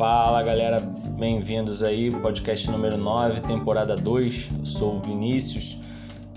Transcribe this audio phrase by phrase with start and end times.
[0.00, 4.50] Fala galera, bem-vindos aí, podcast número 9, temporada 2.
[4.60, 5.76] Eu sou o Vinícius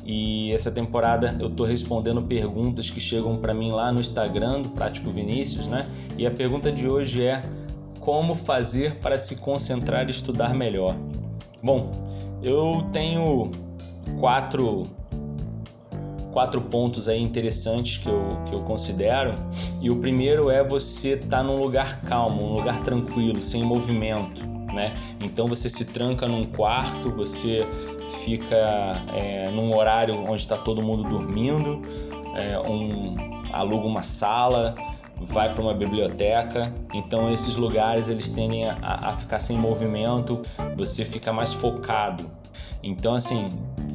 [0.03, 4.69] e essa temporada eu tô respondendo perguntas que chegam para mim lá no Instagram do
[4.71, 5.89] Prático Vinícius, né?
[6.17, 7.41] E a pergunta de hoje é:
[8.01, 10.97] como fazer para se concentrar e estudar melhor?
[11.63, 11.89] Bom,
[12.43, 13.49] eu tenho
[14.19, 14.87] quatro
[16.33, 19.35] quatro pontos aí interessantes que eu, que eu considero.
[19.79, 24.43] E o primeiro é você estar tá num lugar calmo, um lugar tranquilo, sem movimento.
[24.73, 24.97] Né?
[25.21, 27.65] Então você se tranca num quarto, você
[28.25, 28.55] fica
[29.13, 31.83] é, num horário onde está todo mundo dormindo,
[32.35, 33.15] é, um,
[33.53, 34.75] aluga uma sala,
[35.21, 36.73] vai para uma biblioteca.
[36.91, 40.41] Então esses lugares eles tendem a, a ficar sem movimento,
[40.75, 42.25] você fica mais focado.
[42.81, 43.51] Então assim,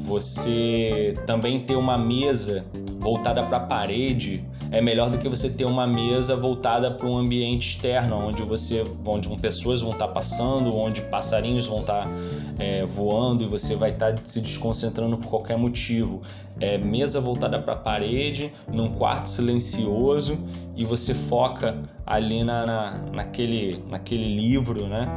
[0.09, 2.65] você também ter uma mesa
[2.98, 7.17] voltada para a parede é melhor do que você ter uma mesa voltada para um
[7.17, 12.11] ambiente externo, onde você, onde pessoas vão estar tá passando, onde passarinhos vão estar tá,
[12.59, 16.20] é, voando e você vai estar tá se desconcentrando por qualquer motivo.
[16.61, 20.39] É mesa voltada para a parede, num quarto silencioso
[20.77, 25.09] e você foca ali na, na, naquele, naquele livro, né?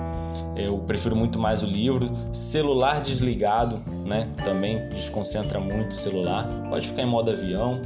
[0.66, 2.12] Eu prefiro muito mais o livro.
[2.32, 4.28] Celular desligado, né?
[4.44, 6.48] Também desconcentra muito o celular.
[6.70, 7.82] Pode ficar em modo avião.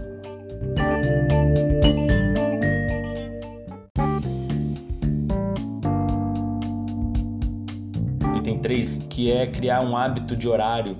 [8.38, 10.98] Item 3, que é criar um hábito de horário.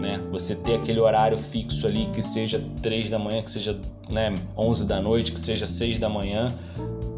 [0.00, 0.20] Né?
[0.30, 4.86] Você ter aquele horário fixo ali, que seja 3 da manhã, que seja né, 11
[4.86, 6.54] da noite, que seja 6 da manhã,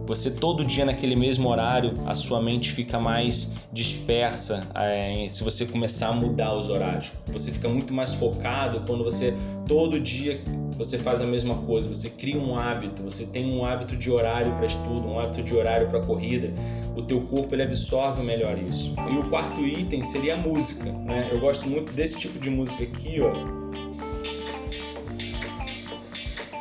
[0.06, 5.66] você todo dia naquele mesmo horário, a sua mente fica mais dispersa é, se você
[5.66, 7.12] começar a mudar os horários.
[7.32, 9.34] Você fica muito mais focado quando você
[9.66, 10.40] todo dia
[10.76, 14.52] você faz a mesma coisa, você cria um hábito, você tem um hábito de horário
[14.54, 16.52] para estudo, um hábito de horário para corrida,
[16.94, 18.94] o teu corpo ele absorve melhor isso.
[19.10, 21.30] E o quarto item seria a música, né?
[21.32, 23.55] Eu gosto muito desse tipo de música aqui, ó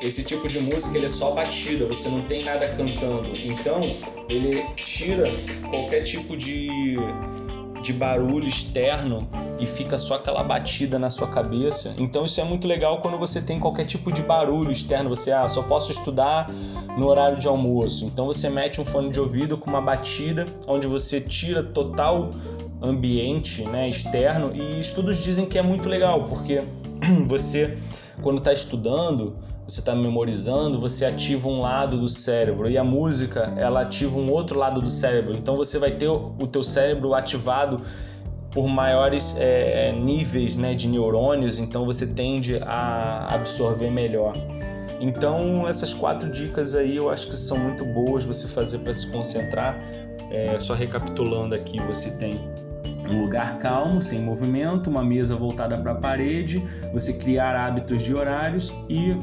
[0.05, 3.29] esse tipo de música ele é só batida, você não tem nada cantando.
[3.43, 3.79] Então
[4.29, 5.23] ele tira
[5.71, 6.97] qualquer tipo de,
[7.81, 9.27] de barulho externo
[9.59, 11.95] e fica só aquela batida na sua cabeça.
[11.97, 15.09] Então isso é muito legal quando você tem qualquer tipo de barulho externo.
[15.09, 16.51] Você ah, só posso estudar
[16.97, 18.05] no horário de almoço.
[18.05, 22.31] Então você mete um fone de ouvido com uma batida onde você tira total
[22.81, 26.63] ambiente né, externo e estudos dizem que é muito legal porque
[27.25, 27.77] você
[28.21, 29.35] quando está estudando
[29.67, 34.29] você está memorizando, você ativa um lado do cérebro e a música ela ativa um
[34.31, 35.35] outro lado do cérebro.
[35.35, 37.81] Então você vai ter o teu cérebro ativado
[38.51, 44.33] por maiores é, é, níveis né, de neurônios, então você tende a absorver melhor.
[45.01, 49.11] Então essas quatro dicas aí eu acho que são muito boas você fazer para se
[49.11, 49.77] concentrar.
[50.31, 52.39] É, só recapitulando aqui, você tem
[53.09, 58.13] um lugar calmo, sem movimento, uma mesa voltada para a parede, você criar hábitos de
[58.13, 59.15] horários e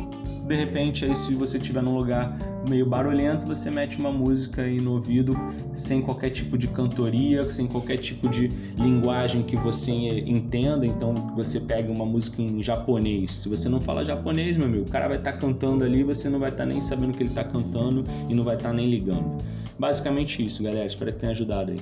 [0.52, 2.36] de repente aí se você estiver num lugar
[2.68, 5.34] meio barulhento, você mete uma música aí no ouvido
[5.72, 11.58] sem qualquer tipo de cantoria, sem qualquer tipo de linguagem que você entenda, então você
[11.58, 13.32] pega uma música em japonês.
[13.32, 16.28] Se você não fala japonês, meu amigo, o cara vai estar tá cantando ali, você
[16.28, 18.74] não vai estar tá nem sabendo que ele está cantando e não vai estar tá
[18.74, 19.42] nem ligando.
[19.78, 20.84] Basicamente isso, galera.
[20.84, 21.80] Espero que tenha ajudado aí.